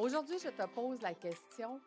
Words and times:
Aujourd'hui, 0.00 0.36
je 0.42 0.48
te 0.48 0.66
pose 0.74 0.98
la 1.02 1.12
question, 1.12 1.78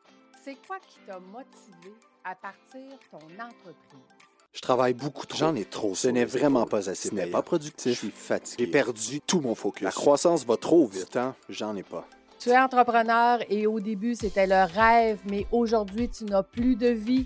c'est 0.44 0.56
quoi 0.68 0.78
qui 0.88 1.00
t'a 1.08 1.20
motivé 1.20 1.96
à 2.24 2.36
partir 2.36 2.82
ton 3.10 3.18
entreprise? 3.18 4.06
Je 4.54 4.62
travaille 4.62 4.94
beaucoup 4.94 5.26
trop. 5.26 5.40
J'en 5.40 5.56
ai 5.56 5.66
trop. 5.66 5.96
Ce 5.96 6.08
n'est 6.10 6.26
vraiment 6.26 6.68
pas 6.68 6.92
assez. 6.92 7.10
Ce 7.10 7.16
n'est 7.16 7.26
pas 7.26 7.42
productif. 7.42 7.92
Je 7.92 7.98
suis 7.98 8.12
fatigué. 8.12 8.66
J'ai 8.66 8.72
perdu 8.72 9.20
tout 9.20 9.42
mon 9.42 9.56
focus. 9.56 9.82
La 9.82 9.92
croissance 9.92 10.46
va 10.46 10.58
trop 10.58 10.86
vite. 10.86 11.10
Temps, 11.10 11.34
j'en 11.50 11.76
ai 11.76 11.82
pas. 11.82 12.08
Tu 12.38 12.50
es 12.50 12.60
entrepreneur 12.60 13.40
et 13.50 13.66
au 13.66 13.80
début, 13.80 14.14
c'était 14.14 14.46
le 14.46 14.64
rêve, 14.72 15.20
mais 15.26 15.48
aujourd'hui, 15.52 16.08
tu 16.08 16.26
n'as 16.26 16.44
plus 16.44 16.76
de 16.76 16.90
vie. 16.90 17.26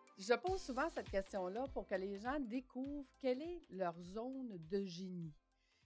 je 0.21 0.33
pose 0.35 0.61
souvent 0.61 0.87
cette 0.89 1.09
question-là 1.09 1.67
pour 1.73 1.87
que 1.87 1.95
les 1.95 2.17
gens 2.19 2.39
découvrent 2.39 3.09
quelle 3.17 3.41
est 3.41 3.61
leur 3.71 3.99
zone 3.99 4.55
de 4.69 4.85
génie. 4.85 5.33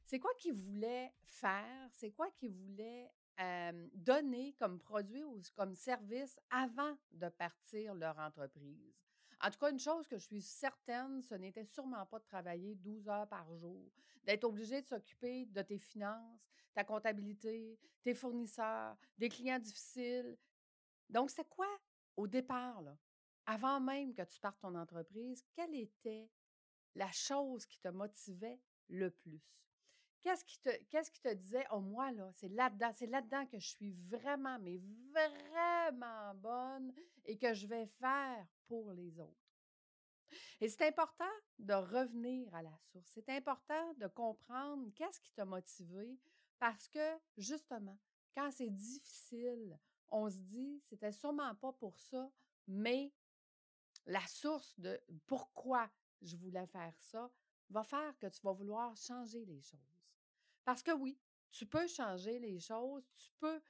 C'est 0.03 0.19
quoi 0.19 0.31
qu'ils 0.37 0.53
voulaient 0.53 1.13
faire? 1.23 1.89
C'est 1.91 2.11
quoi 2.11 2.29
qu'ils 2.31 2.51
voulaient 2.51 3.09
donner 3.93 4.53
comme 4.59 4.79
produit 4.79 5.23
ou 5.23 5.39
comme 5.55 5.73
service 5.73 6.37
avant 6.49 6.97
de 7.11 7.29
partir 7.29 7.95
leur 7.95 8.19
entreprise? 8.19 8.93
En 9.41 9.49
tout 9.49 9.59
cas, 9.59 9.71
une 9.71 9.79
chose 9.79 10.07
que 10.07 10.17
je 10.17 10.25
suis 10.25 10.41
certaine, 10.41 11.21
ce 11.21 11.35
n'était 11.35 11.65
sûrement 11.65 12.05
pas 12.05 12.19
de 12.19 12.25
travailler 12.25 12.75
12 12.75 13.07
heures 13.07 13.27
par 13.27 13.53
jour, 13.55 13.91
d'être 14.23 14.43
obligé 14.43 14.81
de 14.81 14.87
s'occuper 14.87 15.45
de 15.45 15.61
tes 15.61 15.77
finances, 15.77 16.51
ta 16.73 16.83
comptabilité, 16.83 17.79
tes 18.03 18.13
fournisseurs, 18.13 18.97
des 19.17 19.29
clients 19.29 19.59
difficiles. 19.59 20.37
Donc, 21.09 21.29
c'est 21.29 21.47
quoi 21.49 21.67
au 22.17 22.27
départ, 22.27 22.81
là? 22.81 22.97
Avant 23.45 23.79
même 23.79 24.13
que 24.13 24.23
tu 24.23 24.39
partes 24.39 24.59
ton 24.59 24.75
entreprise, 24.75 25.43
quelle 25.53 25.75
était 25.75 26.29
la 26.95 27.11
chose 27.11 27.65
qui 27.65 27.79
te 27.79 27.89
motivait 27.89 28.59
le 28.89 29.09
plus? 29.09 29.65
Qu'est-ce 30.21 30.43
qui 30.43 30.59
te, 30.59 30.69
qu'est-ce 30.85 31.11
qui 31.11 31.21
te 31.21 31.33
disait, 31.33 31.65
oh, 31.71 31.79
moi, 31.79 32.11
là, 32.11 32.31
c'est 32.33 32.49
là-dedans, 32.49 32.91
c'est 32.93 33.05
là-dedans 33.05 33.45
que 33.45 33.59
je 33.59 33.67
suis 33.67 33.91
vraiment, 33.91 34.57
mais 34.59 34.81
vraiment 35.11 36.33
bonne 36.35 36.91
et 37.25 37.37
que 37.37 37.53
je 37.53 37.67
vais 37.67 37.85
faire 37.85 38.47
pour 38.67 38.91
les 38.91 39.19
autres? 39.19 39.45
Et 40.59 40.67
c'est 40.67 40.87
important 40.87 41.29
de 41.59 41.73
revenir 41.73 42.53
à 42.55 42.63
la 42.63 42.75
source. 42.91 43.07
C'est 43.13 43.29
important 43.29 43.93
de 43.99 44.07
comprendre 44.07 44.89
qu'est-ce 44.95 45.19
qui 45.19 45.31
t'a 45.33 45.45
motivé 45.45 46.17
parce 46.57 46.87
que, 46.87 47.17
justement, 47.37 47.97
quand 48.33 48.49
c'est 48.51 48.69
difficile, 48.69 49.77
on 50.09 50.29
se 50.29 50.37
dit, 50.37 50.81
c'était 50.85 51.11
sûrement 51.11 51.53
pas 51.55 51.73
pour 51.73 51.99
ça, 51.99 52.31
mais 52.67 53.11
la 54.05 54.25
source 54.27 54.79
de 54.79 54.99
pourquoi 55.25 55.89
je 56.21 56.35
voulais 56.37 56.67
faire 56.67 56.93
ça 56.99 57.29
va 57.69 57.83
faire 57.83 58.17
que 58.19 58.27
tu 58.27 58.39
vas 58.41 58.51
vouloir 58.51 58.95
changer 58.95 59.45
les 59.45 59.61
choses. 59.61 59.79
Parce 60.63 60.83
que 60.83 60.91
oui, 60.91 61.17
tu 61.49 61.65
peux 61.65 61.87
changer 61.87 62.39
les 62.39 62.59
choses, 62.59 63.03
tu 63.15 63.31
peux, 63.39 63.61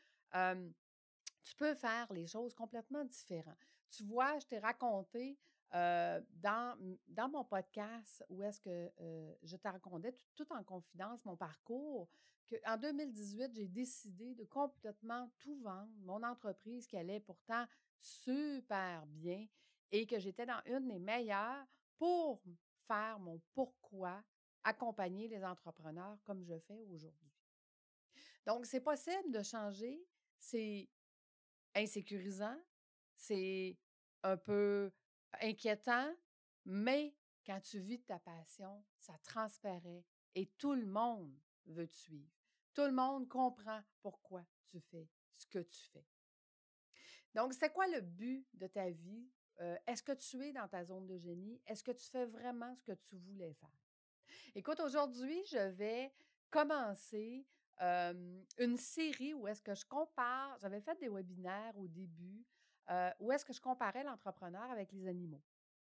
tu 1.44 1.56
peux 1.56 1.76
faire 1.76 2.12
les 2.14 2.28
choses 2.28 2.54
complètement 2.54 3.06
différentes. 3.06 3.58
Tu 3.90 4.04
vois, 4.04 4.38
je 4.40 4.46
t'ai 4.48 4.60
raconté 4.60 5.38
dans, 5.72 6.78
dans 7.08 7.30
mon 7.30 7.44
podcast 7.44 8.24
où 8.30 8.44
est-ce 8.44 8.60
que 8.60 8.92
je 9.44 9.56
t'ai 9.56 9.70
raconté 9.70 10.18
tout, 10.34 10.48
en 10.52 10.64
confidence 10.64 11.24
mon 11.26 11.36
parcours, 11.36 12.08
qu'en 12.50 12.78
2018, 12.78 13.54
j'ai 13.56 13.68
décidé 13.68 14.36
de 14.36 14.46
complètement 14.46 15.30
tout 15.40 15.58
vendre, 15.62 15.92
mon 16.04 16.22
entreprise 16.24 16.86
qui 16.86 16.98
allait 16.98 17.20
pourtant 17.20 17.66
super 18.00 19.06
bien 19.08 19.48
et 19.92 20.06
que 20.06 20.20
j'étais 20.20 20.46
dans 20.46 20.62
une 20.66 20.88
des 20.88 21.00
meilleures 21.00 21.66
pour 21.98 22.42
faire 22.88 23.20
mon 23.20 23.42
pourquoi, 23.54 24.24
accompagner 24.64 25.28
les 25.28 25.44
entrepreneurs 25.44 26.18
comme 26.24 26.44
je 26.44 26.58
fais 26.60 26.84
aujourd'hui. 26.90 27.32
Donc, 28.46 28.66
c'est 28.66 28.82
possible 28.82 29.32
de 29.32 29.42
changer, 29.42 30.06
c'est 30.40 30.88
insécurisant, 31.76 32.58
c'est 33.16 33.78
un 34.24 34.38
peu 34.38 34.92
inquiétant, 35.42 36.14
mais 36.66 37.16
quand 37.46 37.60
tu 37.62 37.80
vis 37.80 38.00
de 38.00 38.04
ta 38.04 38.20
passion, 38.20 38.84
ça 39.00 39.18
transparaît 39.24 40.04
et 40.34 40.48
tout 40.58 40.74
le 40.74 40.86
monde 40.86 41.34
veut 41.66 41.88
te 41.88 41.96
suivre. 41.96 42.32
Tout 42.74 42.86
le 42.86 42.92
monde 42.92 43.28
comprend 43.28 43.82
pourquoi 44.02 44.46
tu 44.68 44.80
fais 44.80 45.08
ce 45.34 45.46
que 45.48 45.60
tu 45.60 45.82
fais. 45.94 46.06
Donc, 47.34 47.54
c'est 47.54 47.72
quoi 47.72 47.88
le 47.88 48.02
but 48.02 48.46
de 48.54 48.68
ta 48.68 48.90
vie? 48.90 49.28
Est-ce 49.88 50.04
que 50.04 50.12
tu 50.12 50.44
es 50.46 50.52
dans 50.52 50.68
ta 50.68 50.84
zone 50.84 51.08
de 51.08 51.18
génie? 51.18 51.62
Est-ce 51.66 51.84
que 51.84 51.92
tu 51.92 52.10
fais 52.10 52.26
vraiment 52.26 52.76
ce 52.76 52.84
que 52.84 52.94
tu 52.94 53.18
voulais 53.18 53.54
faire? 53.54 53.70
Écoute, 54.54 54.80
aujourd'hui, 54.80 55.44
je 55.46 55.70
vais 55.70 56.12
commencer 56.50 57.46
une 57.80 58.78
série 58.78 59.34
où 59.34 59.48
est-ce 59.48 59.62
que 59.62 59.74
je 59.74 59.86
compare, 59.86 60.58
j'avais 60.60 60.82
fait 60.82 60.98
des 61.00 61.10
webinaires 61.10 61.78
au 61.78 61.88
début, 61.88 62.46
où 63.20 63.32
est-ce 63.32 63.46
que 63.46 63.54
je 63.54 63.62
comparais 63.62 64.04
l'entrepreneur 64.04 64.70
avec 64.72 64.92
les 64.92 65.08
animaux. 65.08 65.42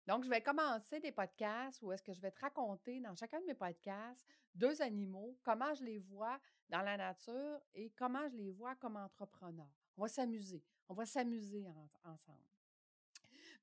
Donc, 0.07 0.25
je 0.25 0.29
vais 0.29 0.43
commencer 0.43 1.01
des 1.01 1.13
podcasts 1.13 1.81
où 1.83 1.91
est-ce 1.91 2.03
que 2.03 2.13
je 2.13 2.21
vais 2.21 2.31
te 2.31 2.41
raconter 2.41 3.01
dans 3.01 3.15
chacun 3.15 3.41
de 3.41 3.47
mes 3.47 3.55
podcasts 3.55 4.27
deux 4.55 4.83
animaux, 4.83 5.39
comment 5.43 5.73
je 5.73 5.83
les 5.83 5.99
vois 5.99 6.39
dans 6.69 6.83
la 6.83 6.97
nature 6.97 7.61
et 7.75 7.91
comment 7.91 8.29
je 8.29 8.37
les 8.37 8.51
vois 8.51 8.75
comme 8.77 8.97
entrepreneurs. 8.97 9.73
On 9.97 10.03
va 10.03 10.09
s'amuser. 10.09 10.63
On 10.89 10.95
va 10.95 11.07
s'amuser 11.07 11.67
ensemble. 12.05 12.45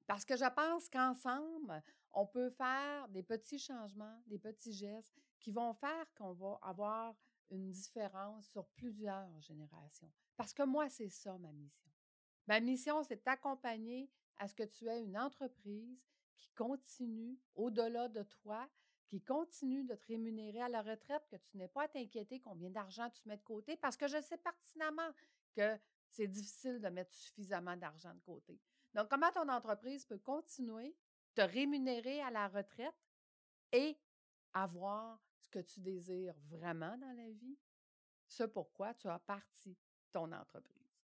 Parce 0.07 0.25
que 0.25 0.35
je 0.35 0.49
pense 0.53 0.89
qu'ensemble, 0.89 1.81
on 2.13 2.25
peut 2.25 2.49
faire 2.49 3.07
des 3.09 3.23
petits 3.23 3.59
changements, 3.59 4.21
des 4.27 4.39
petits 4.39 4.73
gestes 4.73 5.13
qui 5.39 5.51
vont 5.51 5.73
faire 5.73 6.05
qu'on 6.15 6.33
va 6.33 6.59
avoir 6.61 7.15
une 7.49 7.71
différence 7.71 8.47
sur 8.49 8.65
plusieurs 8.67 9.39
générations. 9.41 10.11
Parce 10.37 10.53
que 10.53 10.63
moi, 10.63 10.89
c'est 10.89 11.09
ça 11.09 11.37
ma 11.37 11.51
mission. 11.51 11.91
Ma 12.47 12.59
mission, 12.59 13.03
c'est 13.03 13.23
d'accompagner 13.23 14.09
à 14.37 14.47
ce 14.47 14.55
que 14.55 14.63
tu 14.63 14.87
aies 14.87 15.03
une 15.03 15.17
entreprise 15.17 16.01
qui 16.35 16.49
continue 16.51 17.37
au-delà 17.55 18.07
de 18.07 18.23
toi, 18.23 18.67
qui 19.05 19.21
continue 19.21 19.83
de 19.83 19.95
te 19.95 20.07
rémunérer 20.07 20.61
à 20.61 20.69
la 20.69 20.81
retraite, 20.81 21.23
que 21.29 21.35
tu 21.35 21.57
n'aies 21.57 21.67
pas 21.67 21.83
à 21.83 21.87
t'inquiéter 21.87 22.39
combien 22.39 22.69
d'argent 22.69 23.09
tu 23.09 23.27
mets 23.27 23.37
de 23.37 23.43
côté, 23.43 23.77
parce 23.77 23.97
que 23.97 24.07
je 24.07 24.19
sais 24.21 24.37
pertinemment 24.37 25.11
que 25.55 25.77
c'est 26.09 26.27
difficile 26.27 26.79
de 26.79 26.89
mettre 26.89 27.13
suffisamment 27.13 27.77
d'argent 27.77 28.13
de 28.13 28.19
côté. 28.21 28.59
Donc, 28.93 29.09
comment 29.09 29.31
ton 29.31 29.47
entreprise 29.49 30.05
peut 30.05 30.17
continuer, 30.17 30.95
te 31.33 31.41
rémunérer 31.41 32.21
à 32.21 32.31
la 32.31 32.47
retraite 32.47 32.93
et 33.71 33.97
avoir 34.53 35.19
ce 35.39 35.49
que 35.49 35.59
tu 35.59 35.79
désires 35.79 36.35
vraiment 36.49 36.97
dans 36.97 37.13
la 37.13 37.29
vie, 37.31 37.57
ce 38.27 38.43
pourquoi 38.43 38.93
tu 38.93 39.07
as 39.07 39.19
parti 39.19 39.77
ton 40.11 40.31
entreprise. 40.31 40.97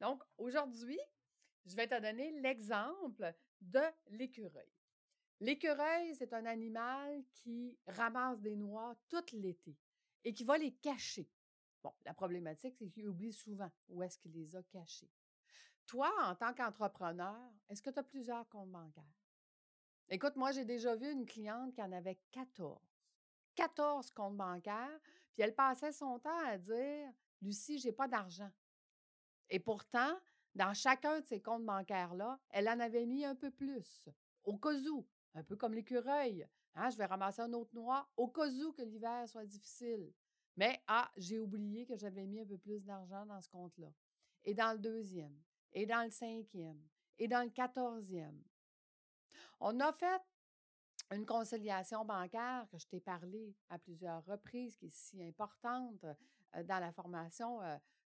Donc, 0.00 0.22
aujourd'hui, 0.38 0.98
je 1.66 1.76
vais 1.76 1.86
te 1.86 2.00
donner 2.00 2.32
l'exemple 2.40 3.32
de 3.60 3.82
l'écureuil. 4.08 4.72
L'écureuil, 5.40 6.14
c'est 6.16 6.32
un 6.32 6.44
animal 6.46 7.24
qui 7.32 7.78
ramasse 7.86 8.40
des 8.40 8.56
noix 8.56 8.94
tout 9.08 9.24
l'été 9.32 9.76
et 10.24 10.34
qui 10.34 10.44
va 10.44 10.58
les 10.58 10.72
cacher. 10.72 11.30
Bon, 11.82 11.94
la 12.04 12.12
problématique, 12.12 12.74
c'est 12.78 12.90
qu'il 12.90 13.08
oublie 13.08 13.32
souvent 13.32 13.70
où 13.88 14.02
est-ce 14.02 14.18
qu'il 14.18 14.32
les 14.32 14.54
a 14.54 14.62
cachés. 14.64 15.10
Toi, 15.90 16.08
en 16.22 16.36
tant 16.36 16.54
qu'entrepreneur, 16.54 17.36
est-ce 17.68 17.82
que 17.82 17.90
tu 17.90 17.98
as 17.98 18.04
plusieurs 18.04 18.48
comptes 18.48 18.70
bancaires? 18.70 19.02
Écoute, 20.08 20.36
moi, 20.36 20.52
j'ai 20.52 20.64
déjà 20.64 20.94
vu 20.94 21.10
une 21.10 21.26
cliente 21.26 21.74
qui 21.74 21.82
en 21.82 21.90
avait 21.90 22.20
14. 22.30 22.80
14 23.56 24.12
comptes 24.12 24.36
bancaires, 24.36 25.00
puis 25.34 25.42
elle 25.42 25.52
passait 25.52 25.90
son 25.90 26.20
temps 26.20 26.44
à 26.46 26.58
dire 26.58 27.12
Lucie, 27.42 27.80
j'ai 27.80 27.90
pas 27.90 28.06
d'argent. 28.06 28.52
Et 29.48 29.58
pourtant, 29.58 30.16
dans 30.54 30.72
chacun 30.74 31.18
de 31.18 31.26
ces 31.26 31.42
comptes 31.42 31.66
bancaires-là, 31.66 32.38
elle 32.50 32.68
en 32.68 32.78
avait 32.78 33.04
mis 33.04 33.24
un 33.24 33.34
peu 33.34 33.50
plus, 33.50 34.08
au 34.44 34.58
cas 34.58 34.78
où, 34.92 35.04
un 35.34 35.42
peu 35.42 35.56
comme 35.56 35.74
l'écureuil. 35.74 36.46
Hein, 36.76 36.90
je 36.90 36.98
vais 36.98 37.06
ramasser 37.06 37.42
un 37.42 37.52
autre 37.52 37.74
noix 37.74 38.08
au 38.16 38.28
cas 38.28 38.48
où 38.48 38.70
que 38.70 38.82
l'hiver 38.82 39.28
soit 39.28 39.44
difficile. 39.44 40.14
Mais, 40.56 40.80
ah, 40.86 41.10
j'ai 41.16 41.40
oublié 41.40 41.84
que 41.84 41.96
j'avais 41.96 42.26
mis 42.26 42.42
un 42.42 42.46
peu 42.46 42.58
plus 42.58 42.84
d'argent 42.84 43.26
dans 43.26 43.40
ce 43.40 43.48
compte-là. 43.48 43.92
Et 44.44 44.54
dans 44.54 44.72
le 44.72 44.78
deuxième, 44.78 45.36
et 45.72 45.86
dans 45.86 46.04
le 46.04 46.10
cinquième, 46.10 46.80
et 47.18 47.28
dans 47.28 47.42
le 47.42 47.50
quatorzième. 47.50 48.42
On 49.60 49.78
a 49.80 49.92
fait 49.92 50.22
une 51.10 51.26
conciliation 51.26 52.04
bancaire 52.04 52.66
que 52.70 52.78
je 52.78 52.86
t'ai 52.86 53.00
parlé 53.00 53.54
à 53.68 53.78
plusieurs 53.78 54.24
reprises, 54.24 54.76
qui 54.76 54.86
est 54.86 54.94
si 54.94 55.22
importante 55.22 56.06
dans 56.64 56.78
la 56.78 56.92
formation 56.92 57.60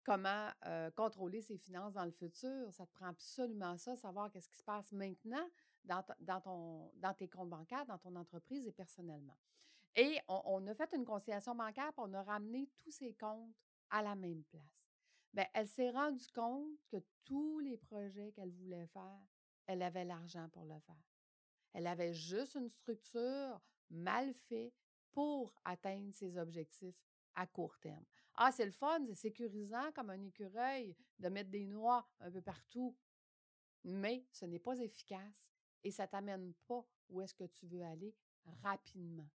comment 0.03 0.49
euh, 0.65 0.89
contrôler 0.91 1.41
ses 1.41 1.57
finances 1.57 1.93
dans 1.93 2.05
le 2.05 2.11
futur. 2.11 2.73
Ça 2.73 2.85
te 2.85 2.91
prend 2.93 3.07
absolument 3.07 3.77
ça, 3.77 3.95
savoir 3.95 4.31
qu'est-ce 4.31 4.49
qui 4.49 4.57
se 4.57 4.63
passe 4.63 4.91
maintenant 4.91 5.47
dans, 5.83 6.41
ton, 6.41 6.91
dans 6.95 7.13
tes 7.13 7.27
comptes 7.27 7.49
bancaires, 7.49 7.85
dans 7.85 7.97
ton 7.97 8.15
entreprise 8.15 8.67
et 8.67 8.71
personnellement. 8.71 9.37
Et 9.95 10.19
on, 10.27 10.65
a 10.67 10.73
fait 10.75 10.89
une 10.93 11.05
conciliation 11.05 11.55
bancaire, 11.55 11.91
puis 11.93 12.03
on 12.07 12.13
a 12.13 12.23
ramené 12.23 12.69
tous 12.77 12.91
ses 12.91 13.13
comptes 13.13 13.55
à 13.89 14.01
la 14.01 14.15
même 14.15 14.43
place. 14.43 14.78
Bien, 15.33 15.45
elle 15.53 15.67
s'est 15.67 15.91
rendue 15.91 16.27
compte 16.33 16.79
que 16.87 16.97
tous 17.23 17.59
les 17.59 17.77
projets 17.77 18.31
qu'elle 18.31 18.51
voulait 18.51 18.87
faire, 18.87 19.27
elle 19.67 19.81
avait 19.83 20.05
l'argent 20.05 20.49
pour 20.49 20.65
le 20.65 20.79
faire. 20.79 21.03
Elle 21.73 21.87
avait 21.87 22.13
juste 22.13 22.55
une 22.55 22.69
structure 22.69 23.61
mal 23.89 24.33
faite 24.33 24.73
pour 25.11 25.53
atteindre 25.63 26.13
ses 26.13 26.37
objectifs 26.37 26.99
à 27.35 27.45
court 27.45 27.77
terme. 27.79 28.05
Ah, 28.35 28.51
c'est 28.51 28.65
le 28.65 28.71
fun, 28.71 29.03
c'est 29.05 29.15
sécurisant 29.15 29.91
comme 29.93 30.09
un 30.09 30.23
écureuil 30.23 30.95
de 31.19 31.29
mettre 31.29 31.49
des 31.49 31.65
noix 31.65 32.07
un 32.19 32.31
peu 32.31 32.41
partout, 32.41 32.95
mais 33.83 34.25
ce 34.31 34.45
n'est 34.45 34.59
pas 34.59 34.79
efficace 34.79 35.51
et 35.83 35.91
ça 35.91 36.03
ne 36.03 36.09
t'amène 36.09 36.53
pas 36.67 36.85
où 37.09 37.21
est-ce 37.21 37.33
que 37.33 37.43
tu 37.45 37.67
veux 37.67 37.83
aller 37.83 38.15
rapidement. 38.63 39.29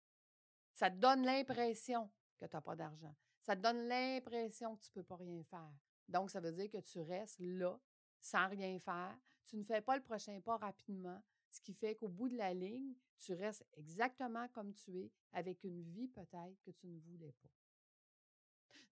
Ça 0.73 0.91
te 0.91 0.97
donne 0.97 1.25
l'impression 1.25 2.11
que 2.39 2.47
tu 2.47 2.57
n'as 2.57 2.61
pas 2.61 2.77
d'argent. 2.77 3.15
Ça 3.43 3.57
te 3.57 3.61
donne 3.61 3.89
l'impression 3.89 4.77
que 4.77 4.83
tu 4.83 4.91
ne 4.91 5.03
peux 5.03 5.07
pas 5.07 5.17
rien 5.17 5.43
faire. 5.45 5.75
Donc, 6.09 6.31
ça 6.31 6.41
veut 6.41 6.53
dire 6.53 6.71
que 6.71 6.79
tu 6.79 7.01
restes 7.01 7.41
là, 7.41 7.79
sans 8.21 8.49
rien 8.49 8.79
faire. 8.79 9.19
Tu 9.45 9.57
ne 9.57 9.65
fais 9.65 9.81
pas 9.81 9.97
le 9.97 10.03
prochain 10.03 10.41
pas 10.41 10.57
rapidement, 10.57 11.21
ce 11.51 11.61
qui 11.61 11.75
fait 11.75 11.97
qu'au 11.97 12.09
bout 12.09 12.29
de 12.29 12.37
la 12.37 12.55
ligne, 12.55 12.95
tu 13.19 13.35
restes 13.35 13.67
exactement 13.75 14.49
comme 14.49 14.73
tu 14.75 14.97
es, 14.99 15.11
avec 15.33 15.63
une 15.65 15.83
vie 15.83 16.09
peut-être 16.09 16.63
que 16.65 16.71
tu 16.71 16.87
ne 16.87 16.99
voulais 17.01 17.35
pas. 17.43 17.51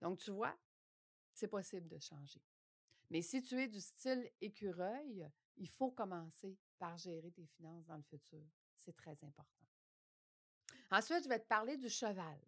Donc, 0.00 0.18
tu 0.18 0.30
vois, 0.30 0.56
c'est 1.32 1.48
possible 1.48 1.88
de 1.88 1.98
changer. 1.98 2.42
Mais 3.10 3.22
si 3.22 3.42
tu 3.42 3.60
es 3.60 3.68
du 3.68 3.80
style 3.80 4.30
écureuil, 4.40 5.28
il 5.56 5.68
faut 5.68 5.90
commencer 5.90 6.56
par 6.78 6.96
gérer 6.96 7.30
tes 7.30 7.46
finances 7.46 7.86
dans 7.86 7.96
le 7.96 8.02
futur. 8.02 8.44
C'est 8.76 8.96
très 8.96 9.18
important. 9.24 9.66
Ensuite, 10.90 11.24
je 11.24 11.28
vais 11.28 11.38
te 11.38 11.46
parler 11.46 11.76
du 11.76 11.88
cheval. 11.88 12.40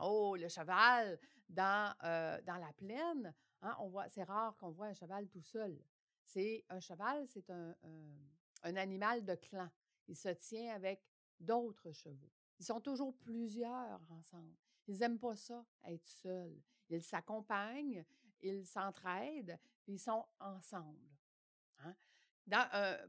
Oh, 0.00 0.36
le 0.36 0.48
cheval 0.48 1.18
dans, 1.48 1.94
dans 2.00 2.56
la 2.56 2.72
plaine, 2.76 3.34
hein, 3.60 3.76
on 3.80 3.88
voit, 3.88 4.08
c'est 4.08 4.24
rare 4.24 4.56
qu'on 4.56 4.70
voit 4.70 4.86
un 4.86 4.94
cheval 4.94 5.28
tout 5.28 5.42
seul. 5.42 5.78
C'est 6.24 6.64
un 6.70 6.80
cheval, 6.80 7.26
c'est 7.28 7.50
un, 7.50 7.74
un, 8.62 8.76
animal 8.76 9.24
de 9.24 9.34
clan. 9.34 9.68
Il 10.08 10.16
se 10.16 10.30
tient 10.30 10.74
avec 10.74 11.02
d'autres 11.38 11.92
chevaux. 11.92 12.30
Ils 12.58 12.64
sont 12.64 12.80
toujours 12.80 13.14
plusieurs 13.16 14.00
ensemble. 14.10 14.56
Ils 14.88 14.98
n'aiment 14.98 15.18
pas 15.18 15.36
ça, 15.36 15.64
être 15.84 16.06
seuls. 16.06 16.60
Ils 16.88 17.02
s'accompagnent, 17.02 18.04
ils 18.40 18.66
s'entraident, 18.66 19.58
ils 19.86 19.98
sont 19.98 20.24
ensemble. 20.40 21.10
Hein. 21.80 21.94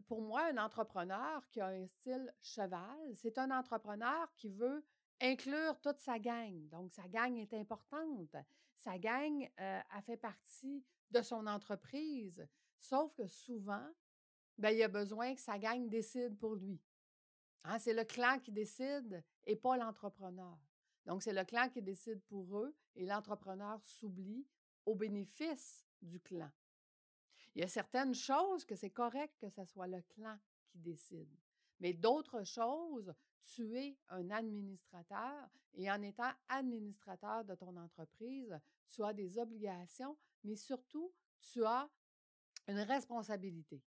Pour 0.07 0.21
moi, 0.21 0.45
un 0.45 0.57
entrepreneur 0.57 1.47
qui 1.49 1.59
a 1.59 1.67
un 1.67 1.87
style 1.87 2.33
cheval, 2.41 3.15
c'est 3.15 3.37
un 3.37 3.51
entrepreneur 3.51 4.31
qui 4.35 4.49
veut 4.49 4.83
inclure 5.21 5.79
toute 5.81 5.99
sa 5.99 6.19
gang. 6.19 6.67
Donc, 6.69 6.91
sa 6.93 7.07
gang 7.07 7.35
est 7.37 7.53
importante. 7.53 8.35
Sa 8.75 8.97
gang 8.97 9.49
euh, 9.59 9.81
a 9.89 10.01
fait 10.01 10.17
partie 10.17 10.83
de 11.11 11.21
son 11.21 11.47
entreprise. 11.47 12.47
Sauf 12.77 13.13
que 13.13 13.27
souvent, 13.27 13.87
ben, 14.57 14.69
il 14.69 14.83
a 14.83 14.87
besoin 14.87 15.33
que 15.35 15.41
sa 15.41 15.57
gang 15.57 15.87
décide 15.89 16.37
pour 16.37 16.55
lui. 16.55 16.81
Hein, 17.63 17.79
c'est 17.79 17.93
le 17.93 18.03
clan 18.03 18.39
qui 18.39 18.51
décide 18.51 19.23
et 19.45 19.55
pas 19.55 19.77
l'entrepreneur. 19.77 20.57
Donc, 21.05 21.23
c'est 21.23 21.33
le 21.33 21.43
clan 21.43 21.69
qui 21.69 21.81
décide 21.81 22.21
pour 22.23 22.57
eux 22.57 22.75
et 22.95 23.05
l'entrepreneur 23.05 23.81
s'oublie 23.83 24.45
au 24.85 24.95
bénéfice 24.95 25.85
du 26.01 26.19
clan. 26.19 26.51
Il 27.55 27.61
y 27.61 27.63
a 27.63 27.67
certaines 27.67 28.15
choses 28.15 28.65
que 28.65 28.75
c'est 28.75 28.89
correct 28.89 29.33
que 29.39 29.49
ce 29.49 29.63
soit 29.65 29.87
le 29.87 30.01
clan 30.01 30.37
qui 30.67 30.79
décide. 30.79 31.29
Mais 31.79 31.93
d'autres 31.93 32.43
choses, 32.43 33.13
tu 33.43 33.77
es 33.77 33.97
un 34.09 34.29
administrateur 34.29 35.49
et 35.75 35.89
en 35.91 36.01
étant 36.01 36.31
administrateur 36.47 37.43
de 37.45 37.55
ton 37.55 37.75
entreprise, 37.77 38.59
tu 38.87 39.03
as 39.03 39.13
des 39.13 39.37
obligations, 39.37 40.17
mais 40.43 40.55
surtout, 40.55 41.11
tu 41.41 41.65
as 41.65 41.89
une 42.67 42.79
responsabilité 42.79 43.81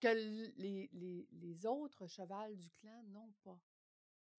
que 0.00 0.08
les, 0.08 1.66
autres 1.66 2.06
chevals 2.08 2.56
du 2.56 2.70
clan 2.70 3.02
n'ont 3.04 3.32
pas. 3.44 3.60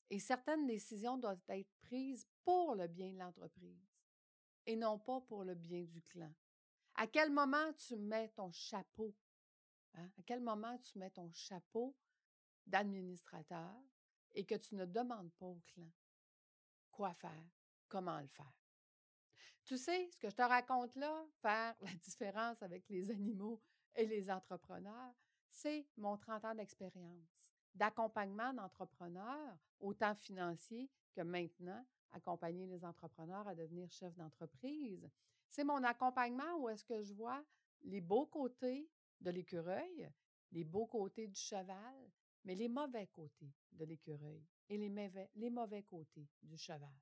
Et 0.10 0.20
certaines 0.20 0.68
décisions 0.68 1.18
doivent 1.18 1.42
être 1.48 1.72
prises 1.82 2.28
pour 2.44 2.76
le 2.76 2.88
bien 2.88 3.14
de 3.14 3.20
l'entreprise 3.20 3.88
et 4.66 4.76
non 4.76 5.00
pas 5.00 5.22
pour 5.22 5.44
le 5.44 5.56
bien 5.56 5.86
du 5.86 6.02
clan. 6.02 6.32
À 6.96 7.08
quel 7.08 7.32
moment 7.32 7.74
tu 7.74 7.96
mets 7.96 8.30
ton 8.30 8.52
chapeau? 8.52 9.16
Hein? 9.96 10.10
À 10.18 10.22
quel 10.24 10.42
moment 10.42 10.78
tu 10.80 10.98
mets 11.00 11.10
ton 11.10 11.32
chapeau 11.32 11.96
d'administrateur 12.68 13.74
et 14.34 14.46
que 14.46 14.56
tu 14.56 14.76
ne 14.76 14.86
demandes 14.86 15.32
pas 15.34 15.46
au 15.46 15.62
clan 15.74 15.90
quoi 16.94 17.14
faire, 17.14 17.50
comment 17.90 18.20
le 18.20 18.28
faire? 18.28 18.54
Tu 19.66 19.78
sais, 19.78 20.10
ce 20.12 20.20
que 20.20 20.30
je 20.30 20.36
te 20.36 20.42
raconte 20.42 20.96
là, 20.96 21.26
faire 21.42 21.76
la 21.82 21.94
différence 22.04 22.62
avec 22.62 22.88
les 22.90 23.12
animaux 23.12 23.62
et 23.96 24.06
les 24.06 24.30
entrepreneurs, 24.30 25.14
c'est 25.50 25.88
mon 25.98 26.18
30 26.18 26.46
ans 26.46 26.56
d'expérience, 26.56 27.54
d'accompagnement 27.74 28.54
d'entrepreneurs, 28.54 29.58
autant 29.80 30.16
financiers 30.16 30.90
que 31.14 31.22
maintenant, 31.22 31.86
accompagner 32.12 32.68
les 32.68 32.86
entrepreneurs 32.86 33.48
à 33.48 33.56
devenir 33.56 33.92
chefs 33.92 34.16
d'entreprise. 34.16 35.10
C'est 35.50 35.64
mon 35.64 35.84
accompagnement 35.84 36.58
où 36.58 36.70
est-ce 36.70 36.84
que 36.84 37.02
je 37.02 37.14
vois 37.14 37.44
les 37.84 38.02
beaux 38.02 38.26
côtés 38.26 38.90
de 39.22 39.32
l'écureuil, 39.32 40.12
les 40.52 40.64
beaux 40.64 40.86
côtés 40.86 41.28
du 41.28 41.40
cheval, 41.40 42.12
mais 42.44 42.56
les 42.56 42.68
mauvais 42.68 43.08
côtés 43.08 43.54
de 43.72 43.86
l'écureuil 43.86 44.44
et 44.70 44.78
les 44.78 45.50
mauvais, 45.50 45.84
côtés 45.84 46.28
du 46.42 46.58
cheval. 46.58 46.94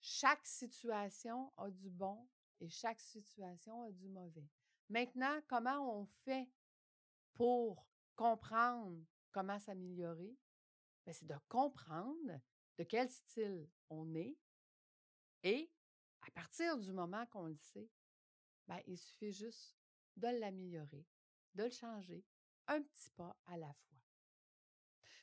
Chaque 0.00 0.46
situation 0.46 1.52
a 1.56 1.70
du 1.70 1.90
bon 1.90 2.28
et 2.60 2.68
chaque 2.68 3.00
situation 3.00 3.82
a 3.82 3.90
du 3.90 4.08
mauvais. 4.08 4.48
Maintenant, 4.88 5.40
comment 5.48 6.00
on 6.00 6.06
fait 6.24 6.48
pour 7.34 7.86
comprendre 8.14 9.04
comment 9.32 9.58
s'améliorer? 9.58 10.36
Ben, 11.04 11.12
c'est 11.12 11.26
de 11.26 11.36
comprendre 11.48 12.40
de 12.78 12.84
quel 12.84 13.08
style 13.10 13.68
on 13.90 14.14
est 14.14 14.36
et 15.42 15.70
à 16.22 16.30
partir 16.30 16.78
du 16.78 16.92
moment 16.92 17.26
qu'on 17.26 17.46
le 17.46 17.56
sait, 17.56 17.90
ben, 18.66 18.80
il 18.86 18.96
suffit 18.96 19.32
juste 19.32 19.76
de 20.16 20.28
l'améliorer, 20.28 21.06
de 21.54 21.64
le 21.64 21.70
changer, 21.70 22.24
un 22.68 22.82
petit 22.82 23.10
pas 23.10 23.36
à 23.46 23.56
la 23.56 23.72
fois. 23.72 23.98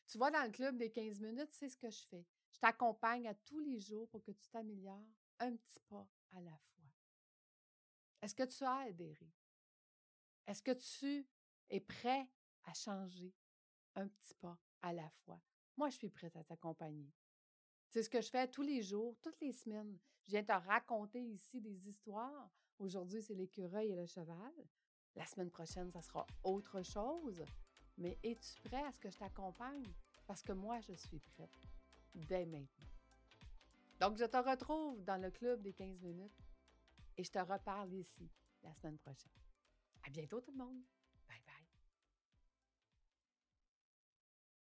Tu 0.08 0.18
vois, 0.18 0.32
dans 0.32 0.44
le 0.44 0.52
club 0.52 0.78
des 0.78 0.92
15 0.92 1.20
minutes, 1.22 1.54
c'est 1.54 1.70
ce 1.70 1.78
que 1.78 1.90
je 1.90 2.04
fais. 2.08 2.26
Je 2.52 2.60
t'accompagne 2.60 3.28
à 3.28 3.34
tous 3.34 3.60
les 3.60 3.80
jours 3.80 4.10
pour 4.10 4.22
que 4.22 4.32
tu 4.32 4.50
t'améliores 4.50 5.08
un 5.40 5.56
petit 5.56 5.80
pas 5.88 6.08
à 6.32 6.42
la 6.42 6.52
fois. 6.52 6.86
Est-ce 8.22 8.36
que 8.36 8.44
tu 8.44 8.64
as 8.64 8.80
adhéré? 8.80 9.32
Est-ce 10.48 10.62
que 10.62 10.72
tu 10.72 11.28
es 11.70 11.80
prêt 11.80 12.28
à 12.64 12.74
changer 12.74 13.34
un 13.96 14.08
petit 14.08 14.34
pas 14.36 14.60
à 14.82 14.94
la 14.94 15.10
fois? 15.10 15.42
Moi, 15.78 15.90
je 15.90 15.96
suis 15.96 16.10
prête 16.10 16.36
à 16.36 16.44
t'accompagner. 16.44 17.12
C'est 17.90 18.04
ce 18.04 18.10
que 18.10 18.22
je 18.22 18.30
fais 18.30 18.48
tous 18.48 18.62
les 18.62 18.82
jours, 18.82 19.18
toutes 19.22 19.40
les 19.42 19.54
semaines. 19.54 19.98
Je 20.26 20.32
viens 20.32 20.44
te 20.44 20.52
raconter 20.52 21.22
ici 21.22 21.60
des 21.62 21.88
histoires. 21.88 22.52
Aujourd'hui, 22.80 23.22
c'est 23.22 23.34
l'écureuil 23.34 23.92
et 23.92 23.96
le 23.96 24.06
cheval. 24.06 24.54
La 25.16 25.26
semaine 25.26 25.50
prochaine, 25.50 25.92
ça 25.92 26.02
sera 26.02 26.26
autre 26.44 26.82
chose. 26.84 27.44
Mais 27.98 28.18
es-tu 28.24 28.60
prêt 28.62 28.84
à 28.84 28.92
ce 28.92 29.00
que 29.00 29.10
je 29.10 29.18
t'accompagne? 29.18 29.94
Parce 30.26 30.42
que 30.42 30.54
moi, 30.54 30.80
je 30.82 30.94
suis 30.94 31.20
prête 31.20 31.60
dès 32.16 32.46
maintenant. 32.46 32.88
Donc, 34.00 34.18
je 34.18 34.26
te 34.26 34.38
retrouve 34.38 35.04
dans 35.04 35.22
le 35.22 35.30
club 35.30 35.62
des 35.62 35.74
15 35.74 36.02
minutes 36.02 36.40
et 37.18 37.24
je 37.24 37.32
te 37.32 37.40
reparle 37.40 37.94
ici 37.94 38.30
la 38.64 38.74
semaine 38.74 38.98
prochaine. 38.98 39.32
À 40.08 40.10
bientôt 40.10 40.42
tout 40.42 40.52
le 40.52 40.58
monde! 40.58 40.82